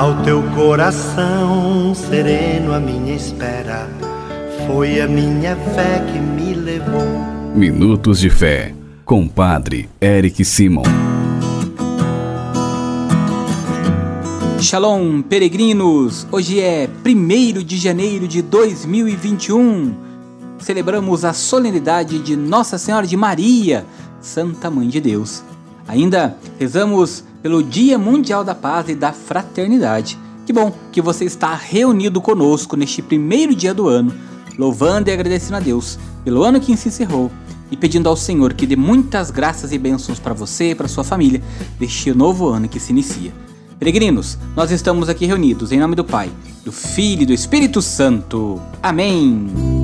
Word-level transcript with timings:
Ao 0.00 0.22
teu 0.22 0.42
coração 0.54 1.94
sereno, 1.94 2.72
a 2.72 2.80
minha 2.80 3.14
espera 3.14 3.86
foi 4.66 4.98
a 4.98 5.06
minha 5.06 5.54
fé 5.54 6.02
que 6.10 6.18
me 6.18 6.54
levou. 6.54 7.04
Minutos 7.54 8.18
de 8.18 8.30
Fé, 8.30 8.74
com 9.04 9.28
Padre 9.28 9.90
Eric 10.00 10.42
Simon. 10.42 10.84
Shalom, 14.58 15.20
peregrinos! 15.20 16.26
Hoje 16.32 16.60
é 16.60 16.88
1 17.04 17.62
de 17.62 17.76
janeiro 17.76 18.26
de 18.26 18.40
2021. 18.40 19.94
Celebramos 20.60 21.26
a 21.26 21.34
solenidade 21.34 22.20
de 22.20 22.36
Nossa 22.36 22.78
Senhora 22.78 23.06
de 23.06 23.18
Maria, 23.18 23.84
Santa 24.18 24.70
Mãe 24.70 24.88
de 24.88 24.98
Deus. 24.98 25.42
Ainda 25.86 26.38
rezamos 26.58 27.22
pelo 27.42 27.62
Dia 27.62 27.98
Mundial 27.98 28.44
da 28.44 28.54
Paz 28.54 28.88
e 28.88 28.94
da 28.94 29.12
Fraternidade. 29.12 30.18
Que 30.46 30.52
bom 30.52 30.72
que 30.90 31.00
você 31.00 31.24
está 31.24 31.54
reunido 31.54 32.20
conosco 32.20 32.76
neste 32.76 33.02
primeiro 33.02 33.54
dia 33.54 33.72
do 33.72 33.88
ano, 33.88 34.12
louvando 34.58 35.08
e 35.08 35.12
agradecendo 35.12 35.56
a 35.56 35.60
Deus 35.60 35.98
pelo 36.24 36.42
ano 36.42 36.60
que 36.60 36.76
se 36.76 36.88
encerrou 36.88 37.30
e 37.70 37.76
pedindo 37.76 38.08
ao 38.08 38.16
Senhor 38.16 38.52
que 38.52 38.66
dê 38.66 38.76
muitas 38.76 39.30
graças 39.30 39.72
e 39.72 39.78
bênçãos 39.78 40.18
para 40.18 40.34
você 40.34 40.72
e 40.72 40.74
para 40.74 40.88
sua 40.88 41.04
família 41.04 41.40
neste 41.78 42.12
novo 42.12 42.48
ano 42.48 42.68
que 42.68 42.80
se 42.80 42.92
inicia. 42.92 43.32
Peregrinos, 43.78 44.36
nós 44.54 44.70
estamos 44.70 45.08
aqui 45.08 45.24
reunidos 45.24 45.72
em 45.72 45.78
nome 45.78 45.94
do 45.94 46.04
Pai, 46.04 46.30
do 46.64 46.72
Filho 46.72 47.22
e 47.22 47.26
do 47.26 47.32
Espírito 47.32 47.80
Santo. 47.80 48.60
Amém. 48.82 49.79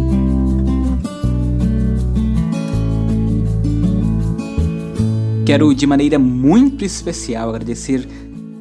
Quero 5.46 5.72
de 5.72 5.86
maneira 5.86 6.18
muito 6.18 6.84
especial 6.84 7.50
agradecer 7.50 8.08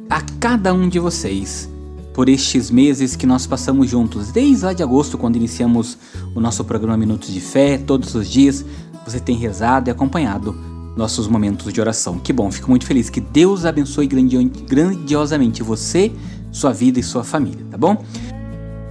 a 0.08 0.20
cada 0.38 0.72
um 0.72 0.88
de 0.88 1.00
vocês 1.00 1.68
por 2.14 2.28
estes 2.28 2.70
meses 2.70 3.16
que 3.16 3.26
nós 3.26 3.44
passamos 3.44 3.90
juntos, 3.90 4.30
desde 4.30 4.64
lá 4.64 4.72
de 4.72 4.84
agosto, 4.84 5.18
quando 5.18 5.34
iniciamos 5.34 5.98
o 6.32 6.40
nosso 6.40 6.64
programa 6.64 6.96
Minutos 6.96 7.34
de 7.34 7.40
Fé, 7.40 7.76
todos 7.76 8.14
os 8.14 8.30
dias 8.30 8.64
você 9.04 9.18
tem 9.18 9.36
rezado 9.36 9.90
e 9.90 9.90
acompanhado 9.90 10.56
nossos 10.96 11.26
momentos 11.26 11.72
de 11.72 11.80
oração. 11.80 12.20
Que 12.20 12.32
bom, 12.32 12.52
fico 12.52 12.70
muito 12.70 12.86
feliz. 12.86 13.10
Que 13.10 13.20
Deus 13.20 13.64
abençoe 13.64 14.06
grandiosamente 14.06 15.64
você, 15.64 16.12
sua 16.52 16.72
vida 16.72 17.00
e 17.00 17.02
sua 17.02 17.24
família, 17.24 17.66
tá 17.68 17.76
bom? 17.76 18.00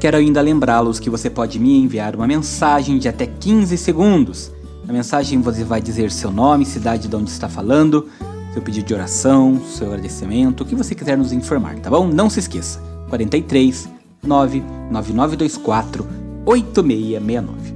Quero 0.01 0.17
ainda 0.17 0.41
lembrá-los 0.41 0.99
que 0.99 1.09
você 1.09 1.29
pode 1.29 1.57
me 1.59 1.77
enviar 1.79 2.13
uma 2.13 2.27
mensagem 2.27 2.99
de 2.99 3.07
até 3.07 3.25
15 3.25 3.77
segundos 3.77 4.51
na 4.86 4.94
mensagem 4.94 5.41
você 5.41 5.64
vai 5.64 5.81
dizer 5.81 6.11
seu 6.11 6.31
nome, 6.31 6.66
cidade 6.66 7.08
de 7.08 7.16
onde 7.16 7.30
está 7.30 7.50
falando, 7.50 8.08
seu 8.53 8.61
pedido 8.61 8.86
de 8.86 8.94
oração, 8.94 9.59
seu 9.66 9.88
agradecimento, 9.88 10.61
o 10.61 10.66
que 10.66 10.75
você 10.75 10.94
quiser 10.94 11.17
nos 11.17 11.31
informar, 11.33 11.75
tá 11.80 11.89
bom? 11.89 12.08
Não 12.08 12.30
se 12.30 12.39
esqueça. 12.39 12.80
43 13.09 13.89
99924 14.23 16.08
8669. 16.45 17.73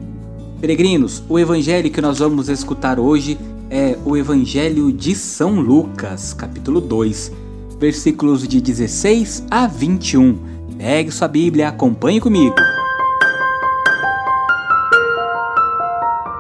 Peregrinos, 0.62 1.24
o 1.28 1.40
evangelho 1.40 1.90
que 1.90 2.02
nós 2.02 2.20
vamos 2.20 2.48
escutar 2.48 3.00
hoje 3.00 3.40
é 3.72 3.98
o 4.04 4.18
Evangelho 4.18 4.92
de 4.92 5.16
São 5.16 5.60
Lucas, 5.60 6.34
capítulo 6.34 6.82
2, 6.82 7.32
versículos 7.80 8.48
de 8.48 8.60
16 8.60 9.46
a 9.50 9.68
21. 9.68 10.38
Pegue 10.78 11.12
sua 11.12 11.28
Bíblia, 11.28 11.68
acompanhe 11.68 12.20
comigo. 12.20 12.56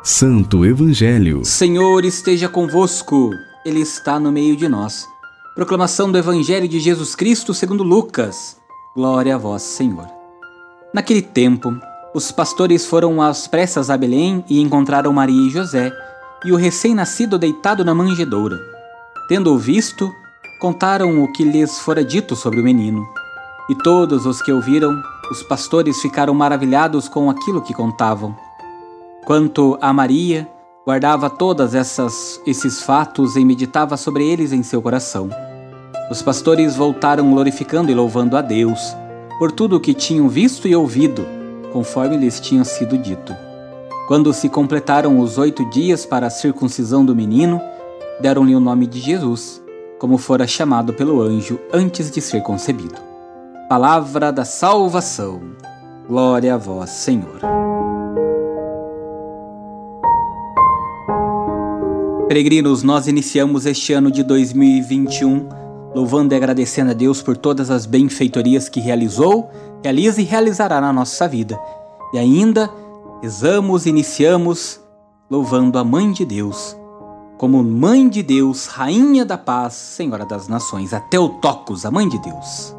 Santo 0.04 0.66
Evangelho. 0.66 1.44
Senhor 1.44 2.06
esteja 2.06 2.48
convosco, 2.48 3.32
Ele 3.66 3.82
está 3.82 4.18
no 4.18 4.32
meio 4.32 4.56
de 4.56 4.70
nós. 4.70 5.06
Proclamação 5.54 6.10
do 6.10 6.18
Evangelho 6.18 6.70
de 6.70 6.80
Jesus 6.80 7.16
Cristo 7.16 7.54
segundo 7.54 7.84
Lucas. 7.84 8.58
Glória 8.96 9.36
a 9.36 9.38
vós, 9.38 9.62
Senhor. 9.62 10.08
Naquele 10.94 11.22
tempo, 11.22 11.78
os 12.14 12.32
pastores 12.32 12.86
foram 12.86 13.22
às 13.22 13.46
pressas 13.46 13.90
a 13.90 13.98
Belém 13.98 14.44
e 14.50 14.62
encontraram 14.62 15.12
Maria 15.12 15.48
e 15.48 15.50
José 15.50 15.92
e 16.46 16.52
o 16.54 16.56
recém-nascido 16.56 17.38
deitado 17.38 17.84
na 17.84 17.94
manjedoura. 17.94 18.58
Tendo-o 19.28 19.58
visto, 19.58 20.10
contaram 20.62 21.22
o 21.22 21.32
que 21.34 21.44
lhes 21.44 21.78
fora 21.80 22.06
dito 22.06 22.38
sobre 22.38 22.62
o 22.62 22.64
menino. 22.64 23.06
E 23.70 23.76
todos 23.76 24.26
os 24.26 24.42
que 24.42 24.52
ouviram, 24.52 25.00
os 25.30 25.44
pastores 25.44 26.02
ficaram 26.02 26.34
maravilhados 26.34 27.10
com 27.10 27.30
aquilo 27.30 27.62
que 27.62 27.74
contavam. 27.74 28.49
Quanto 29.26 29.78
a 29.82 29.94
Maria, 29.94 30.48
guardava 30.86 31.30
todas 31.30 31.76
essas 31.76 32.42
esses 32.48 32.82
fatos 32.82 33.36
e 33.36 33.46
meditava 33.46 33.96
sobre 33.96 34.28
eles 34.28 34.52
em 34.52 34.64
seu 34.64 34.82
coração. 34.82 35.30
Os 36.10 36.22
pastores 36.22 36.76
voltaram 36.76 37.30
glorificando 37.30 37.92
e 37.92 37.94
louvando 37.96 38.36
a 38.36 38.42
Deus 38.42 38.96
por 39.38 39.52
tudo 39.52 39.78
o 39.78 39.80
que 39.80 39.94
tinham 39.94 40.28
visto 40.28 40.68
e 40.68 40.76
ouvido, 40.76 41.26
conforme 41.72 42.18
lhes 42.18 42.40
tinha 42.40 42.64
sido 42.64 42.98
dito. 42.98 43.36
Quando 44.08 44.34
se 44.34 44.50
completaram 44.50 45.20
os 45.20 45.38
oito 45.38 45.64
dias 45.70 46.06
para 46.06 46.28
a 46.28 46.32
circuncisão 46.32 47.06
do 47.06 47.16
menino, 47.16 47.62
deram-lhe 48.20 48.56
o 48.56 48.60
nome 48.60 48.88
de 48.88 49.00
Jesus, 49.00 49.62
como 50.00 50.18
fora 50.18 50.48
chamado 50.48 50.94
pelo 50.94 51.22
anjo 51.22 51.60
antes 51.72 52.10
de 52.10 52.20
ser 52.20 52.42
concebido. 52.42 52.96
Palavra 53.70 54.32
da 54.32 54.44
salvação. 54.44 55.42
Glória 56.08 56.56
a 56.56 56.58
vós, 56.58 56.90
Senhor. 56.90 57.69
Peregrinos, 62.30 62.84
nós 62.84 63.08
iniciamos 63.08 63.66
este 63.66 63.92
ano 63.92 64.12
de 64.12 64.22
2021 64.22 65.50
louvando 65.96 66.32
e 66.32 66.38
agradecendo 66.38 66.92
a 66.92 66.94
Deus 66.94 67.24
por 67.24 67.36
todas 67.36 67.72
as 67.72 67.88
benfeitorias 67.88 68.70
que 68.70 68.80
realizou, 68.80 69.50
realiza 69.84 70.22
e 70.22 70.26
realizará 70.26 70.80
na 70.80 70.94
nossa 70.94 71.28
vida. 71.28 71.60
E 72.14 72.20
ainda 72.20 72.70
rezamos 73.20 73.88
iniciamos 73.88 74.80
louvando 75.28 75.80
a 75.80 75.84
Mãe 75.84 76.12
de 76.12 76.24
Deus, 76.24 76.78
como 77.36 77.64
Mãe 77.64 78.08
de 78.08 78.22
Deus, 78.22 78.68
Rainha 78.68 79.26
da 79.26 79.36
Paz, 79.36 79.74
Senhora 79.74 80.24
das 80.24 80.48
Nações, 80.48 80.94
a 80.94 81.00
Teotocos, 81.00 81.84
a 81.84 81.90
Mãe 81.90 82.08
de 82.08 82.20
Deus. 82.20 82.76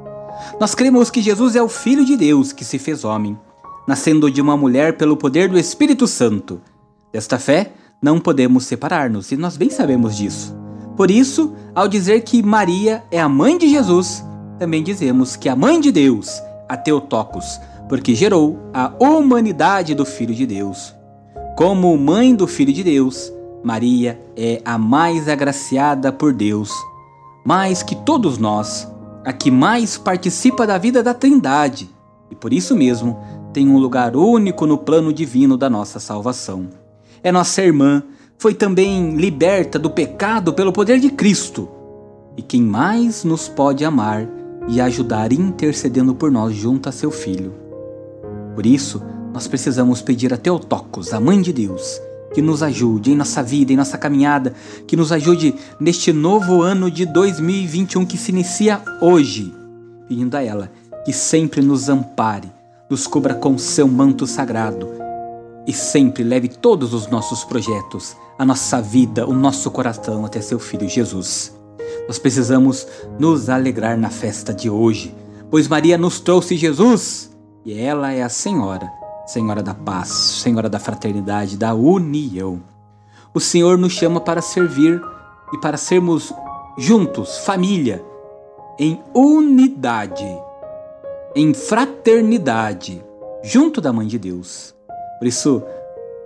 Nós 0.60 0.76
cremos 0.76 1.10
que 1.10 1.20
Jesus 1.20 1.56
é 1.56 1.62
o 1.62 1.68
Filho 1.68 2.04
de 2.04 2.16
Deus 2.16 2.52
que 2.52 2.64
se 2.64 2.78
fez 2.78 3.02
homem, 3.02 3.36
nascendo 3.84 4.30
de 4.30 4.40
uma 4.40 4.56
mulher 4.56 4.96
pelo 4.96 5.16
poder 5.16 5.48
do 5.48 5.58
Espírito 5.58 6.06
Santo. 6.06 6.60
Desta 7.12 7.36
fé, 7.36 7.72
não 8.02 8.18
podemos 8.18 8.64
separar-nos, 8.64 9.30
e 9.30 9.36
nós 9.36 9.56
bem 9.56 9.68
sabemos 9.68 10.16
disso. 10.16 10.56
Por 10.96 11.10
isso, 11.10 11.54
ao 11.74 11.86
dizer 11.86 12.22
que 12.22 12.42
Maria 12.42 13.04
é 13.10 13.20
a 13.20 13.28
mãe 13.28 13.58
de 13.58 13.68
Jesus, 13.68 14.24
também 14.58 14.82
dizemos 14.82 15.36
que 15.36 15.48
a 15.48 15.56
mãe 15.56 15.80
de 15.80 15.92
Deus, 15.92 16.42
a 16.68 16.76
Teotocos, 16.76 17.60
porque 17.88 18.14
gerou 18.14 18.58
a 18.72 18.92
humanidade 19.00 19.94
do 19.94 20.04
Filho 20.04 20.34
de 20.34 20.46
Deus. 20.46 20.94
Como 21.56 21.96
mãe 21.98 22.34
do 22.34 22.46
Filho 22.46 22.72
de 22.72 22.82
Deus, 22.82 23.32
Maria 23.62 24.20
é 24.36 24.62
a 24.64 24.78
mais 24.78 25.28
agraciada 25.28 26.10
por 26.10 26.32
Deus, 26.32 26.72
mais 27.44 27.82
que 27.82 27.94
todos 27.94 28.38
nós, 28.38 28.90
a 29.24 29.32
que 29.32 29.50
mais 29.50 29.98
participa 29.98 30.66
da 30.66 30.78
vida 30.78 31.02
da 31.02 31.12
Trindade, 31.12 31.90
e 32.30 32.34
por 32.34 32.52
isso 32.52 32.74
mesmo 32.74 33.18
tem 33.52 33.68
um 33.68 33.78
lugar 33.78 34.16
único 34.16 34.66
no 34.66 34.78
plano 34.78 35.12
divino 35.12 35.56
da 35.56 35.68
nossa 35.68 35.98
salvação 35.98 36.79
é 37.22 37.30
nossa 37.30 37.62
irmã, 37.62 38.02
foi 38.38 38.54
também 38.54 39.16
liberta 39.16 39.78
do 39.78 39.90
pecado 39.90 40.52
pelo 40.54 40.72
poder 40.72 40.98
de 40.98 41.10
Cristo. 41.10 41.68
E 42.36 42.42
quem 42.42 42.62
mais 42.62 43.24
nos 43.24 43.48
pode 43.48 43.84
amar 43.84 44.26
e 44.68 44.80
ajudar 44.80 45.32
intercedendo 45.32 46.14
por 46.14 46.30
nós 46.30 46.54
junto 46.54 46.88
a 46.88 46.92
seu 46.92 47.10
Filho. 47.10 47.52
Por 48.54 48.64
isso, 48.64 49.02
nós 49.32 49.46
precisamos 49.46 50.00
pedir 50.00 50.32
a 50.32 50.38
Teotocos, 50.38 51.12
a 51.12 51.20
Mãe 51.20 51.40
de 51.40 51.52
Deus, 51.52 52.00
que 52.32 52.40
nos 52.40 52.62
ajude 52.62 53.12
em 53.12 53.16
nossa 53.16 53.42
vida, 53.42 53.72
em 53.72 53.76
nossa 53.76 53.98
caminhada, 53.98 54.54
que 54.86 54.96
nos 54.96 55.12
ajude 55.12 55.54
neste 55.78 56.12
novo 56.12 56.62
ano 56.62 56.90
de 56.90 57.04
2021 57.04 58.06
que 58.06 58.16
se 58.16 58.32
inicia 58.32 58.80
hoje, 59.00 59.52
pedindo 60.08 60.34
a 60.34 60.42
ela 60.42 60.70
que 61.04 61.12
sempre 61.12 61.60
nos 61.60 61.88
ampare, 61.88 62.50
nos 62.88 63.06
cubra 63.06 63.34
com 63.34 63.56
seu 63.58 63.86
manto 63.86 64.26
sagrado 64.26 65.09
e 65.70 65.72
sempre 65.72 66.24
leve 66.24 66.48
todos 66.48 66.92
os 66.92 67.06
nossos 67.06 67.44
projetos, 67.44 68.16
a 68.36 68.44
nossa 68.44 68.82
vida, 68.82 69.24
o 69.24 69.32
nosso 69.32 69.70
coração 69.70 70.24
até 70.24 70.40
seu 70.40 70.58
Filho 70.58 70.88
Jesus. 70.88 71.56
Nós 72.08 72.18
precisamos 72.18 72.88
nos 73.20 73.48
alegrar 73.48 73.96
na 73.96 74.10
festa 74.10 74.52
de 74.52 74.68
hoje, 74.68 75.14
pois 75.48 75.68
Maria 75.68 75.96
nos 75.96 76.18
trouxe 76.18 76.56
Jesus 76.56 77.30
e 77.64 77.78
ela 77.78 78.10
é 78.10 78.20
a 78.20 78.28
Senhora, 78.28 78.90
Senhora 79.28 79.62
da 79.62 79.72
paz, 79.72 80.08
Senhora 80.08 80.68
da 80.68 80.80
fraternidade, 80.80 81.56
da 81.56 81.72
união. 81.72 82.60
O 83.32 83.38
Senhor 83.38 83.78
nos 83.78 83.92
chama 83.92 84.20
para 84.20 84.42
servir 84.42 85.00
e 85.52 85.58
para 85.58 85.76
sermos 85.76 86.32
juntos, 86.76 87.38
família, 87.38 88.04
em 88.76 89.00
unidade, 89.14 90.26
em 91.36 91.54
fraternidade, 91.54 93.00
junto 93.44 93.80
da 93.80 93.92
Mãe 93.92 94.08
de 94.08 94.18
Deus. 94.18 94.74
Por 95.20 95.28
isso, 95.28 95.62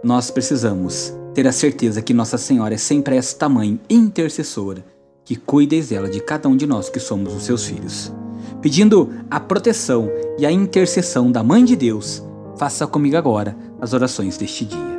nós 0.05 0.31
precisamos 0.31 1.13
ter 1.35 1.49
a 1.49 1.53
certeza 1.53 2.01
que 2.01 2.15
Nossa 2.15 2.39
Senhora 2.39 2.75
é 2.75 2.79
sempre 2.79 3.17
esta 3.17 3.49
mãe 3.49 3.79
intercessora 3.91 4.85
que 5.25 5.35
cuida 5.35 5.75
e 5.75 5.83
zela 5.83 6.09
de 6.09 6.21
cada 6.21 6.49
um 6.49 6.57
de 6.57 6.65
nós 6.65 6.89
que 6.89 7.01
somos 7.01 7.35
os 7.35 7.43
seus 7.43 7.67
filhos. 7.67 8.13
pedindo 8.63 9.11
a 9.31 9.41
proteção 9.41 10.09
e 10.39 10.47
a 10.47 10.53
intercessão 10.53 11.31
da 11.31 11.43
Mãe 11.43 11.65
de 11.65 11.77
Deus, 11.77 12.23
faça 12.57 12.87
comigo 12.87 13.17
agora 13.17 13.57
as 13.81 13.93
orações 13.93 14.39
deste 14.39 14.65
dia. 14.65 14.95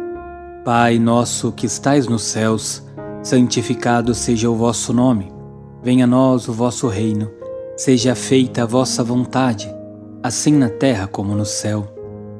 Pai 0.63 0.99
nosso 0.99 1.51
que 1.51 1.65
estais 1.65 2.05
nos 2.05 2.23
céus, 2.23 2.83
santificado 3.23 4.13
seja 4.13 4.49
o 4.49 4.55
vosso 4.55 4.93
nome. 4.93 5.31
Venha 5.81 6.03
a 6.03 6.07
nós 6.07 6.47
o 6.47 6.53
vosso 6.53 6.87
reino. 6.87 7.31
Seja 7.77 8.13
feita 8.13 8.63
a 8.63 8.65
vossa 8.65 9.03
vontade, 9.03 9.73
assim 10.21 10.53
na 10.53 10.69
terra 10.69 11.07
como 11.07 11.33
no 11.33 11.45
céu. 11.45 11.94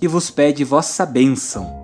que 0.00 0.08
vos 0.08 0.30
pede 0.30 0.64
vossa 0.64 1.04
bênção. 1.04 1.78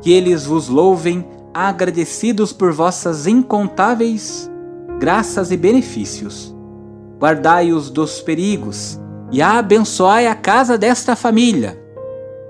Que 0.00 0.12
eles 0.12 0.46
vos 0.46 0.68
louvem, 0.68 1.26
agradecidos 1.52 2.52
por 2.52 2.72
vossas 2.72 3.26
incontáveis 3.26 4.48
graças 4.98 5.50
e 5.50 5.56
benefícios 5.56 6.54
guardai-os 7.18 7.90
dos 7.90 8.20
perigos 8.20 8.98
e 9.30 9.42
abençoai 9.42 10.26
a 10.26 10.34
casa 10.34 10.78
desta 10.78 11.16
família, 11.16 11.78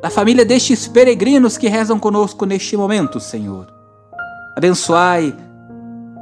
da 0.03 0.11
família 0.11 0.45
destes 0.45 0.87
peregrinos 0.87 1.57
que 1.57 1.69
rezam 1.69 1.99
conosco 1.99 2.45
neste 2.45 2.77
momento, 2.77 3.19
Senhor. 3.19 3.67
Abençoai 4.57 5.35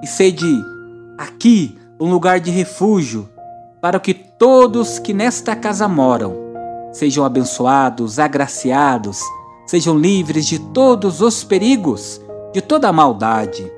e 0.03 0.07
sede 0.07 0.63
aqui 1.19 1.77
um 2.01 2.11
lugar 2.11 2.39
de 2.39 2.51
refúgio 2.51 3.29
para 3.81 3.99
que 3.99 4.15
todos 4.15 4.99
que 4.99 5.13
nesta 5.13 5.57
casa 5.57 5.89
moram 5.89 6.46
sejam 6.97 7.27
abençoados, 7.27 8.19
agraciados, 8.19 9.21
sejam 9.67 9.99
livres 9.99 10.47
de 10.47 10.59
todos 10.59 11.21
os 11.21 11.45
perigos, 11.45 12.21
de 12.55 12.63
toda 12.63 12.89
a 12.89 12.93
maldade, 12.93 13.71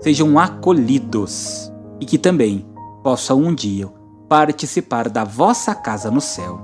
sejam 0.00 0.38
acolhidos 0.38 1.70
e 2.00 2.06
que 2.06 2.16
também 2.16 2.66
possa 3.04 3.34
um 3.34 3.54
dia 3.54 3.88
participar 4.26 5.10
da 5.10 5.22
vossa 5.22 5.74
casa 5.74 6.10
no 6.10 6.20
céu. 6.20 6.58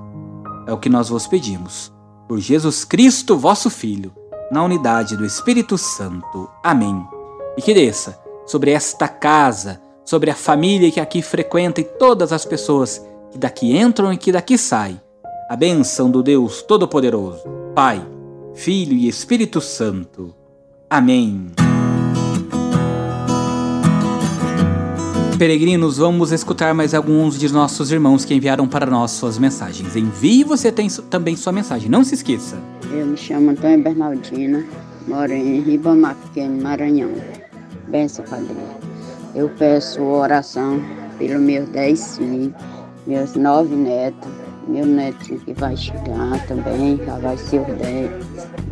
É 0.66 0.72
o 0.72 0.78
que 0.78 0.88
nós 0.88 1.10
vos 1.10 1.26
pedimos. 1.26 1.92
Por 2.26 2.38
Jesus 2.38 2.82
Cristo, 2.82 3.36
vosso 3.36 3.68
Filho, 3.68 4.14
na 4.50 4.64
unidade 4.64 5.14
do 5.14 5.26
Espírito 5.26 5.76
Santo. 5.76 6.48
Amém. 6.64 7.06
E 7.54 7.60
que 7.60 7.74
desça 7.74 8.18
sobre 8.46 8.70
esta 8.70 9.08
casa, 9.08 9.82
sobre 10.06 10.30
a 10.30 10.34
família 10.34 10.90
que 10.90 11.00
aqui 11.00 11.20
frequenta 11.20 11.82
e 11.82 11.84
todas 11.84 12.32
as 12.32 12.46
pessoas 12.46 13.04
que 13.30 13.36
daqui 13.36 13.76
entram 13.76 14.10
e 14.10 14.16
que 14.16 14.32
daqui 14.32 14.56
saem, 14.56 15.00
a 15.48 15.54
bênção 15.54 16.10
do 16.10 16.24
Deus 16.24 16.60
Todo-Poderoso, 16.62 17.44
Pai, 17.72 18.04
Filho 18.52 18.94
e 18.94 19.06
Espírito 19.06 19.60
Santo. 19.60 20.34
Amém. 20.90 21.52
Peregrinos, 25.38 25.98
vamos 25.98 26.32
escutar 26.32 26.74
mais 26.74 26.94
alguns 26.94 27.38
de 27.38 27.52
nossos 27.52 27.92
irmãos 27.92 28.24
que 28.24 28.34
enviaram 28.34 28.66
para 28.66 28.86
nós 28.86 29.12
suas 29.12 29.38
mensagens. 29.38 29.94
Envie 29.94 30.42
você 30.42 30.72
tem 30.72 30.88
também 31.10 31.36
sua 31.36 31.52
mensagem, 31.52 31.88
não 31.88 32.02
se 32.02 32.14
esqueça. 32.14 32.58
Eu 32.90 33.06
me 33.06 33.16
chamo 33.16 33.50
Antônia 33.50 33.78
Bernardina, 33.78 34.66
moro 35.06 35.32
em 35.32 35.60
Ribamar 35.60 36.16
Pequeno, 36.16 36.60
Maranhão. 36.60 37.12
Benção, 37.86 38.24
Padre. 38.24 38.56
Eu 39.32 39.48
peço 39.50 40.02
oração 40.02 40.82
pelos 41.18 41.40
meus 41.40 41.68
dez 41.68 42.16
filhos, 42.16 42.52
meus 43.06 43.34
nove 43.34 43.76
netos, 43.76 44.28
meu 44.68 44.84
neto 44.84 45.36
que 45.38 45.52
vai 45.54 45.76
chegar 45.76 46.46
também, 46.46 46.98
já 47.04 47.18
vai 47.18 47.36
ser 47.36 47.60
os 47.60 47.78
dez. 47.78 48.10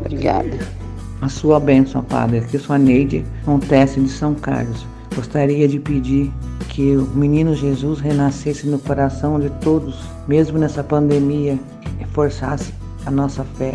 Obrigada. 0.01 0.59
A 1.21 1.29
sua 1.29 1.61
bênção, 1.61 2.03
Padre, 2.03 2.43
que 2.43 2.59
sua 2.59 2.79
Neide 2.79 3.25
acontece 3.43 4.01
de 4.01 4.09
São 4.09 4.35
Carlos. 4.35 4.87
Gostaria 5.15 5.69
de 5.69 5.79
pedir 5.79 6.33
que 6.69 6.97
o 6.97 7.07
menino 7.15 7.55
Jesus 7.55 8.01
renascesse 8.01 8.67
no 8.67 8.79
coração 8.79 9.39
de 9.39 9.49
todos, 9.61 9.97
mesmo 10.27 10.59
nessa 10.59 10.83
pandemia, 10.83 11.59
reforçasse 11.99 12.75
a 13.07 13.11
nossa 13.11 13.45
fé. 13.57 13.75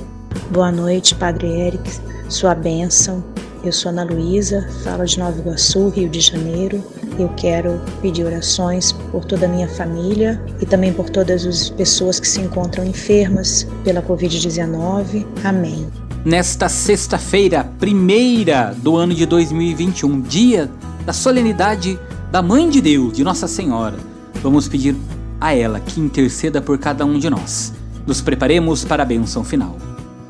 Boa 0.51 0.71
noite, 0.71 1.15
Padre 1.15 1.47
Eric, 1.47 1.89
sua 2.27 2.53
bênção. 2.53 3.23
Eu 3.63 3.71
sou 3.71 3.91
Ana 3.91 4.03
Luísa, 4.03 4.67
falo 4.83 5.05
de 5.05 5.17
Nova 5.17 5.39
Iguaçu, 5.39 5.89
Rio 5.89 6.09
de 6.09 6.19
Janeiro. 6.19 6.83
Eu 7.19 7.27
quero 7.35 7.81
pedir 8.01 8.23
orações 8.23 8.93
por 8.93 9.25
toda 9.25 9.45
a 9.45 9.49
minha 9.49 9.67
família 9.67 10.41
e 10.61 10.65
também 10.65 10.93
por 10.93 11.09
todas 11.09 11.45
as 11.45 11.69
pessoas 11.69 12.17
que 12.17 12.25
se 12.25 12.39
encontram 12.39 12.85
enfermas 12.85 13.67
pela 13.83 14.01
Covid-19. 14.01 15.25
Amém. 15.43 15.85
Nesta 16.23 16.69
sexta-feira, 16.69 17.65
primeira 17.77 18.73
do 18.77 18.95
ano 18.95 19.13
de 19.13 19.25
2021, 19.25 20.21
dia 20.21 20.71
da 21.05 21.11
solenidade 21.11 21.99
da 22.31 22.41
Mãe 22.41 22.69
de 22.69 22.79
Deus, 22.79 23.11
de 23.11 23.21
Nossa 23.21 23.49
Senhora, 23.49 23.97
vamos 24.41 24.69
pedir 24.69 24.95
a 25.41 25.53
ela 25.53 25.81
que 25.81 25.99
interceda 25.99 26.61
por 26.61 26.77
cada 26.77 27.03
um 27.03 27.19
de 27.19 27.29
nós. 27.29 27.73
Nos 28.07 28.21
preparemos 28.21 28.85
para 28.85 29.03
a 29.03 29.05
bênção 29.05 29.43
final. 29.43 29.75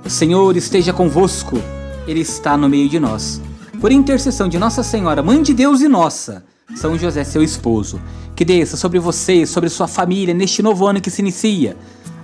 O 0.04 0.10
Senhor 0.10 0.58
esteja 0.58 0.92
convosco, 0.92 1.62
Ele 2.08 2.22
está 2.22 2.58
no 2.58 2.68
meio 2.68 2.90
de 2.90 3.00
nós. 3.00 3.40
Por 3.80 3.92
intercessão 3.92 4.50
de 4.50 4.58
Nossa 4.58 4.82
Senhora, 4.82 5.22
Mãe 5.22 5.44
de 5.44 5.54
Deus 5.54 5.82
e 5.82 5.88
nossa, 5.88 6.44
São 6.76 6.98
José, 6.98 7.24
seu 7.24 7.44
esposo, 7.44 8.00
que 8.36 8.46
desça 8.46 8.78
sobre 8.78 9.00
você, 9.00 9.46
sobre 9.46 9.70
sua 9.70 9.88
família, 9.88 10.34
neste 10.34 10.62
novo 10.62 10.86
ano 10.88 11.02
que 11.02 11.10
se 11.10 11.22
inicia, 11.22 11.76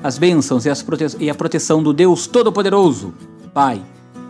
as 0.04 0.18
bênçãos 0.18 0.66
e, 0.66 0.70
as 0.70 0.82
prote 0.82 1.06
e 1.20 1.30
a 1.30 1.36
proteção 1.36 1.82
do 1.82 1.92
Deus 1.92 2.28
Todo-Poderoso, 2.28 3.14
Pai, 3.54 3.82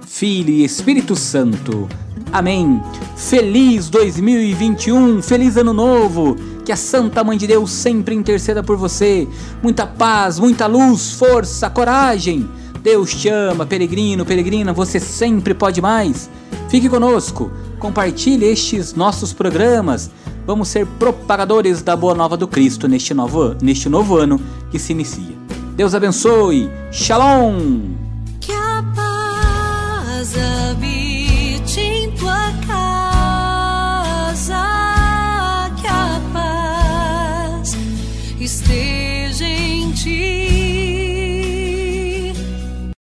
Filho 0.07 0.49
e 0.49 0.63
Espírito 0.63 1.15
Santo. 1.15 1.87
Amém. 2.31 2.81
Feliz 3.15 3.89
2021, 3.89 5.21
feliz 5.21 5.57
ano 5.57 5.73
novo. 5.73 6.35
Que 6.63 6.71
a 6.71 6.75
Santa 6.75 7.23
Mãe 7.23 7.37
de 7.37 7.45
Deus 7.45 7.71
sempre 7.71 8.15
interceda 8.15 8.63
por 8.63 8.75
você. 8.75 9.27
Muita 9.61 9.85
paz, 9.85 10.39
muita 10.39 10.65
luz, 10.65 11.11
força, 11.11 11.69
coragem. 11.69 12.49
Deus 12.81 13.13
te 13.13 13.29
ama, 13.29 13.65
peregrino, 13.65 14.25
peregrina, 14.25 14.73
você 14.73 14.99
sempre 14.99 15.53
pode 15.53 15.81
mais. 15.81 16.29
Fique 16.75 16.89
conosco, 16.89 17.49
compartilhe 17.79 18.47
estes 18.47 18.93
nossos 18.93 19.31
programas. 19.31 20.11
Vamos 20.45 20.67
ser 20.67 20.85
propagadores 20.99 21.81
da 21.81 21.95
boa 21.95 22.13
nova 22.13 22.35
do 22.35 22.49
Cristo 22.49 22.85
neste 22.85 23.13
novo, 23.13 23.55
neste 23.61 23.87
novo 23.87 24.17
ano 24.17 24.41
que 24.69 24.77
se 24.77 24.91
inicia. 24.91 25.33
Deus 25.77 25.95
abençoe. 25.95 26.69
Shalom! 26.91 27.95
Que 28.41 28.51
a 28.51 28.83
paz 28.93 30.33
habite 30.73 31.79
em 31.79 32.11
tua 32.11 32.51
casa, 32.67 32.91
que 35.79 35.87
a 35.87 36.21
paz 36.33 37.77
esteja 38.37 39.45
em 39.45 39.93
ti. 39.93 40.44